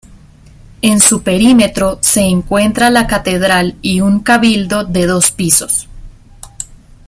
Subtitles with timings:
[0.81, 5.87] En su perímetro se encuentra la catedral y un cabildo de dos pisos.